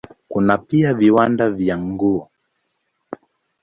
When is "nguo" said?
1.77-2.29